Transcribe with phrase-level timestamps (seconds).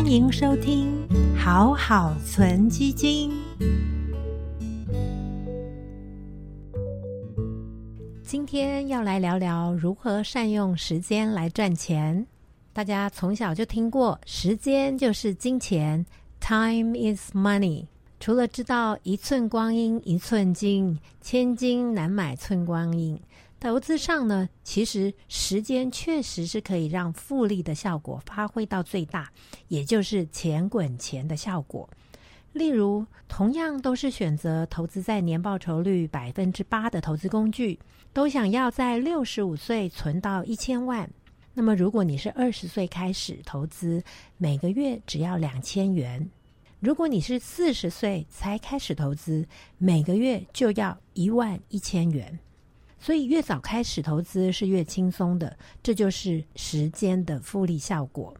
[0.00, 3.30] 欢迎收听好好存基金。
[8.22, 12.26] 今天要来聊聊如何善用时间来赚钱。
[12.72, 16.06] 大家从小就听过“时间就是金钱
[16.40, 17.84] ”，“Time is money”。
[18.18, 23.20] 除了知道“一寸光阴一寸金，千金难买寸光阴”。
[23.60, 29.30] 投资上呢，其实时间确实是可以让复利的效果发挥到最大，
[29.68, 31.86] 也就是钱滚钱的效果。
[32.54, 37.78] 例如，同样都是选择投资在年报酬率百分之八的投资工具，
[38.14, 41.08] 都想要在六十五岁存到一千万。
[41.52, 44.02] 那么，如果你是二十岁开始投资，
[44.38, 46.26] 每个月只要两千元；
[46.80, 52.38] 如果你是四十岁才开始投资，每个月就要一万一千元。
[53.00, 58.32] 所以越早开始投资是越轻松的，这就是时间的复利效果。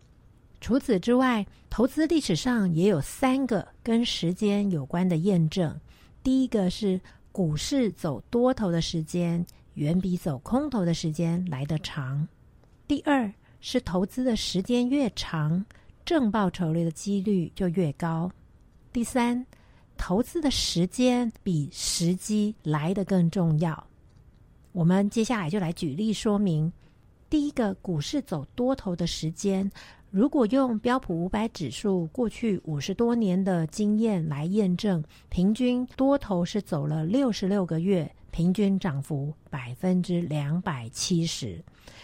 [0.61, 5.75] 除此之外，投资历史上也有三个跟时间有关的验证。
[6.23, 7.01] 第一个是
[7.33, 9.45] 股市走多头的时间
[9.75, 12.27] 远比走空头的时间来得长；
[12.87, 15.65] 第二是投资的时间越长，
[16.05, 18.29] 正报酬率的几率就越高；
[18.93, 19.47] 第三，
[19.97, 23.87] 投资的时间比时机来得更重要。
[24.73, 26.73] 我们接下来就来举例说明。
[27.29, 29.71] 第一个，股市走多头的时间，
[30.11, 41.63] 如果用标普五百指数过去五十多年的经验来验证，平均多头是走了六十六个月，平均涨幅百分之两百七十；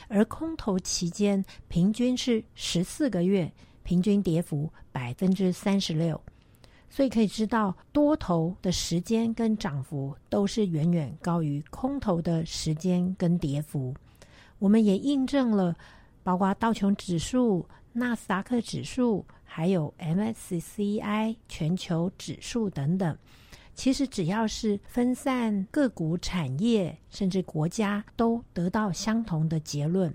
[0.09, 6.21] 而空头期间平均是十四个月，平均跌幅百分之三十六。
[6.89, 13.95] 所以可以知道，多头的时间跟涨幅都是远远高于空头的时间跟跌幅。
[14.59, 15.77] 我们也印证了，
[16.23, 23.19] 包括道琼指数、纳斯达克指数，还有 MSCI 全球指数等等，
[23.75, 30.15] 其实只要是分散个股、产业，甚至国家，都得到相同的结论。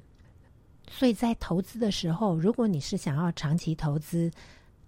[0.90, 4.32] 所以在投资的时候，如果你是想要长期投资，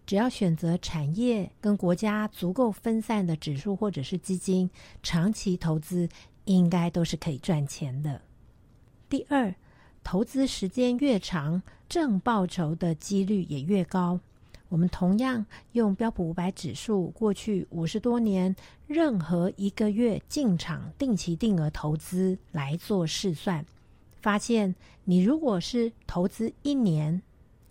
[0.06, 4.70] 只要选择产业跟国家足够分散的指数或者是基金，
[5.02, 6.10] 长期投资
[6.46, 8.22] 应该都是可以赚钱的。
[9.10, 9.54] 第二，
[10.04, 14.20] 投资时间越长，正报酬的几率也越高。
[14.68, 18.54] 我们同样用标普五百指数过去五十多年，
[18.88, 23.66] 任何一个月进场定期定额投资来做试算，
[24.20, 24.74] 发现
[25.06, 27.22] 你如果是投资一年。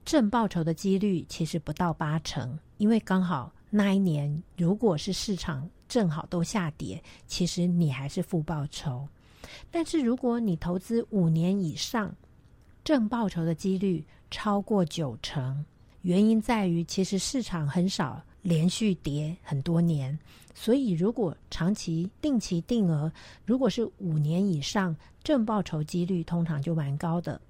[0.05, 9.09] 正报酬的几率其实不到八成，因为刚好那一年如果是市场正好都下跌，其实你还是负报酬。
[9.71, 12.15] 但是如果你投资五年以上，
[12.83, 15.65] 正报酬的几率超过九成。
[16.03, 20.19] 原因在于其实市场很少连续跌很多年，
[20.53, 23.11] 所以如果长期定期定额，
[23.47, 27.41] 如果是五年以上，正报酬几率通常就蛮高的。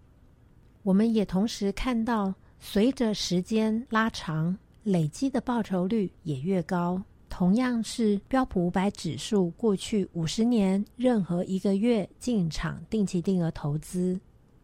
[0.83, 2.35] 我们也同时看到。
[2.65, 7.03] 随着时间拉长，累积的报酬率也越高。
[7.29, 14.19] 同样是标普五百指数，过去五十年，任何一个月进场定期定额投资，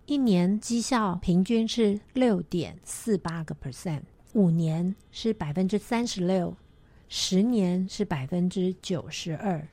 [0.07, 6.57] 一年绩效平均是六点四八个 percent，五年是百分之三十六，
[7.09, 9.67] 十年是百分之九十二。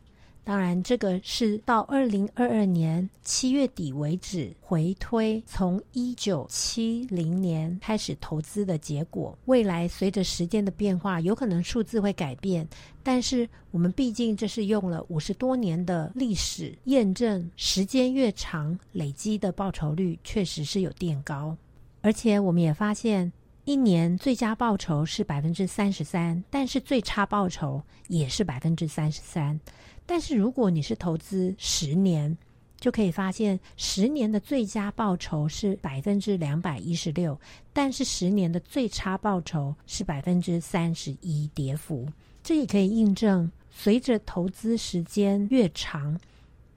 [0.45, 9.35] 当然，这个是到二零二二年七月底为止回推，从一九七零年开始投资的结果。
[9.45, 12.65] 未来随着时间的变化，有可能数字会改变，
[13.01, 21.57] 但是我们毕竟这是用了五十多年的历史验证，时间越长，累积的报酬率确实是有垫高。
[22.01, 23.33] 而且我们也发现，
[23.65, 29.59] 一年最佳报酬是百分之三十三，但是最差报酬也是百分之三十三。
[30.05, 32.37] 但是如果你是投资十年，
[32.79, 37.39] 就可以发现十年的最佳报酬是百分之两百一十六，
[37.73, 42.07] 但是十年的最差报酬是百分之三十一，跌幅。
[42.43, 46.19] 这也可以印证，随着投资时间越长，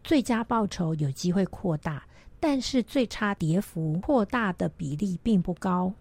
[0.03, 2.03] 最佳报酬有机会扩大，
[2.41, 5.93] 但是最差跌幅扩大的比例并不高。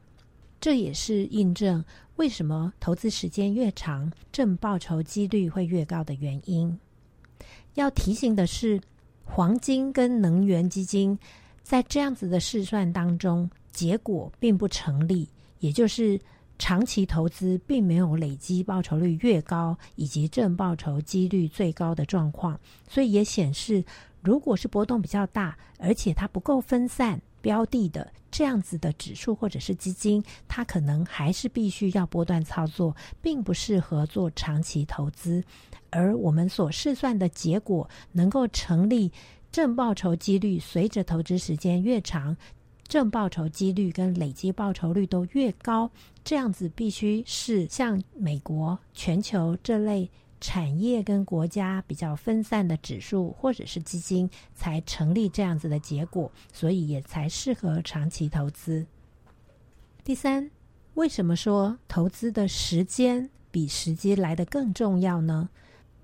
[0.59, 1.83] 这也是印证
[2.15, 6.77] 为什么投资时间越长，正报酬几率会越高的原因。
[7.75, 8.81] 要提醒的是，
[9.23, 11.17] 黄金跟能源基金
[11.61, 16.19] 在这样子的试算当中，结果并不成立，也就是
[16.57, 22.59] 长期投资并没有累积报酬率越高，以及正报酬几率最高的状况。
[22.89, 23.85] 所以也显示，
[24.21, 35.41] 如果是波动比较大，而且它不够分散，标的的这样子的指数或者是基金，它可能还是必须要波段操作，并不适合做长期投资。
[35.89, 39.09] 而我们所试算的结果能够成立
[39.49, 42.35] 正报酬几率，随着投资时间越长，
[42.85, 45.89] 正报酬几率跟累积报酬率都越高。
[46.25, 50.11] 这样子必须是像美国、全球这类。
[50.39, 58.85] 产业跟国家比较分散的指数或者是基金才成立这样子的结果，所以也才适合长期投资。
[60.03, 60.49] 第三，
[60.93, 65.49] 为什么说投资的时间比时机来的更重要呢？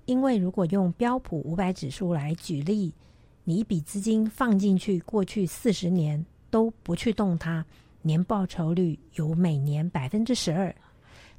[0.04, 2.92] 因为如果用标普五百指数来举例，
[3.44, 7.64] 你一笔资金放进去，过去四十年都不去动它，
[8.02, 10.74] 年报酬率有每年百分之十二。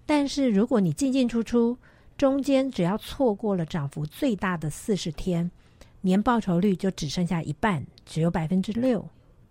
[0.06, 1.78] 但是如果你进进出出，
[2.18, 5.52] 中间只要错过了涨幅最大的四十天，
[6.02, 9.06] 年报酬率就只剩下一半，只有百分之六。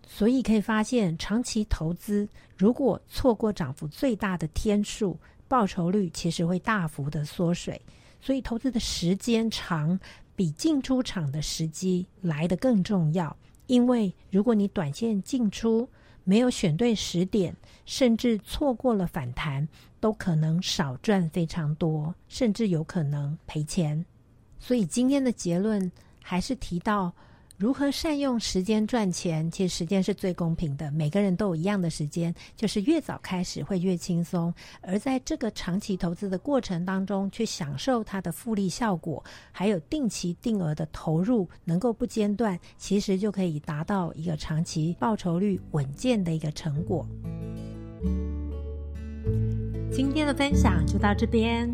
[0.07, 2.27] 所以可以发现，长期投资
[2.57, 5.17] 如果错过涨幅最大的天数，
[5.47, 7.79] 报酬率其实会大幅的缩水。
[8.19, 9.99] 所以投资的时间长，
[10.35, 13.35] 比进出场的时机来得更重要。
[13.67, 15.87] 因为如果你短线进出，
[16.25, 17.55] 没有选对时点，
[17.85, 19.65] 甚至错过了反弹，
[20.01, 24.05] 都可能少赚非常多，甚至有可能赔钱。
[24.59, 25.89] 所以今天的结论
[26.21, 27.13] 还是提到。
[27.57, 29.49] 如何善用时间赚钱？
[29.49, 34.53] 其实时间是最公平的，每个人都有一样的时间，就是越早开始会越轻松。
[34.81, 39.23] 而在这个长期投资的过程当中，去享受它的复利效果，
[39.53, 47.07] 还有定期定额的投入能够不间断，其实就可以达到一个长期报酬率稳健的一个成果。
[49.93, 51.73] 今天的分享就到这边。